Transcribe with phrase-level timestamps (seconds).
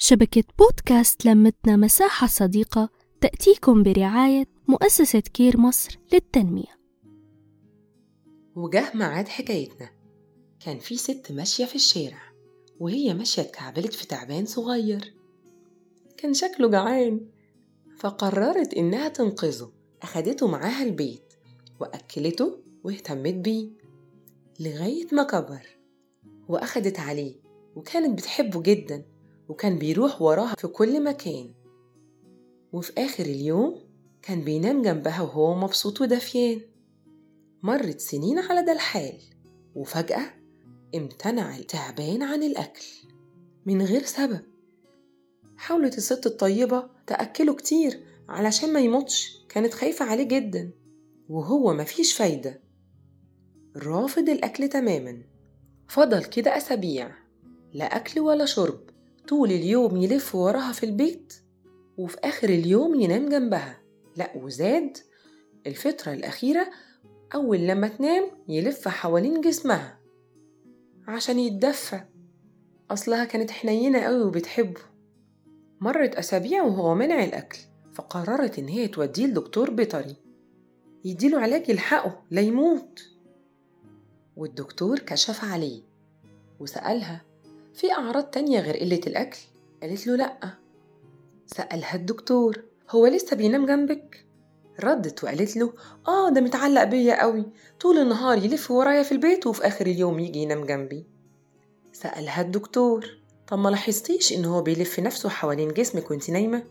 [0.00, 2.88] شبكة بودكاست لمتنا مساحة صديقة
[3.20, 6.78] تأتيكم برعاية مؤسسة كير مصر للتنمية.
[8.56, 9.90] وجه ميعاد حكايتنا.
[10.60, 12.22] كان في ست ماشية في الشارع
[12.80, 15.14] وهي ماشية اتكعبلت في تعبان صغير.
[16.16, 17.20] كان شكله جعان
[17.98, 19.72] فقررت إنها تنقذه.
[20.02, 21.34] أخدته معاها البيت
[21.80, 23.70] وأكلته واهتمت بيه
[24.60, 25.66] لغاية ما كبر
[26.48, 27.34] وأخدت عليه
[27.76, 29.17] وكانت بتحبه جدا.
[29.48, 31.54] وكان بيروح وراها في كل مكان.
[32.72, 33.88] وفي آخر اليوم
[34.22, 36.60] كان بينام جنبها وهو مبسوط ودفيان
[37.62, 39.18] مرت سنين على ده الحال
[39.74, 40.34] وفجأة
[40.94, 42.86] امتنع التعبان عن الأكل
[43.66, 44.40] من غير سبب.
[45.56, 50.70] حاولت الست الطيبة تأكله كتير علشان ما يموتش كانت خايفة عليه جدا
[51.28, 52.60] وهو مفيش فايدة.
[53.76, 55.22] رافض الأكل تماما.
[55.88, 57.14] فضل كده أسابيع
[57.72, 58.80] لا أكل ولا شرب.
[59.28, 61.34] طول اليوم يلف وراها في البيت
[61.98, 63.80] وفي آخر اليوم ينام جنبها.
[64.16, 64.98] لأ وزاد
[65.66, 66.70] الفترة الأخيرة
[67.34, 69.98] أول لما تنام يلف حوالين جسمها
[71.08, 72.00] عشان يتدفى.
[72.90, 74.80] أصلها كانت حنينة قوي وبتحبه.
[75.80, 77.58] مرت أسابيع وهو منع الأكل
[77.92, 80.16] فقررت إن هي توديه لدكتور بيطري.
[81.04, 83.00] يديله علاج يلحقه لا يموت.
[84.36, 85.82] والدكتور كشف عليه
[86.60, 87.27] وسألها
[87.78, 89.38] في أعراض تانية غير قلة الأكل؟
[89.82, 90.54] قالت له لأ
[91.46, 94.24] سألها الدكتور هو لسه بينام جنبك؟
[94.80, 95.72] ردت وقالت له
[96.08, 97.44] آه ده متعلق بيا قوي
[97.80, 101.06] طول النهار يلف ورايا في البيت وفي آخر اليوم يجي ينام جنبي
[101.92, 103.06] سألها الدكتور
[103.46, 106.64] طب ما لاحظتيش إن هو بيلف نفسه حوالين جسمك وأنت نايمة؟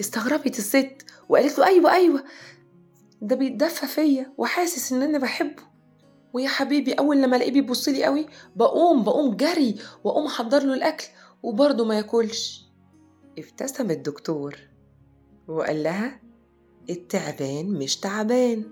[0.00, 2.24] استغربت الست وقالت له أيوة أيوة
[3.22, 5.62] ده بيتدفى فيا وحاسس إن أنا بحبه
[6.36, 11.06] ويا حبيبي أول لما ألاقيه بيبص لي قوي بقوم بقوم جري وأقوم أحضر له الأكل
[11.42, 12.66] وبرضه ما ياكلش.
[13.38, 14.58] ابتسم الدكتور
[15.48, 16.20] وقال لها
[16.90, 18.64] التعبان مش تعبان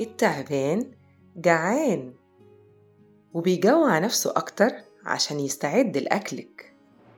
[0.00, 0.92] التعبان
[1.36, 2.14] جعان.
[3.34, 4.70] وبيجوع نفسه أكتر
[5.04, 6.74] عشان يستعد لأكلك.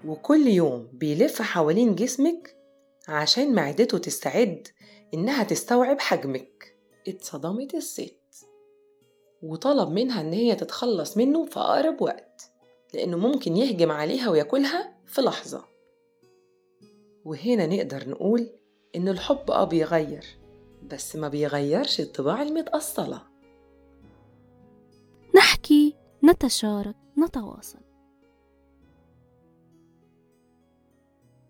[0.06, 2.56] وكل يوم بيلف حوالين جسمك
[3.08, 4.68] عشان معدته تستعد
[5.14, 6.76] إنها تستوعب حجمك.
[7.08, 8.25] اتصدمت الست.
[9.42, 12.50] وطلب منها إن هي تتخلص منه في أقرب وقت
[12.94, 15.64] لأنه ممكن يهجم عليها وياكلها في لحظة.
[17.24, 18.50] وهنا نقدر نقول
[18.96, 20.24] إن الحب آه بيغير
[20.82, 23.22] بس ما بيغيرش الطباع المتأصلة.
[25.36, 27.85] نحكي نتشارك نتواصل.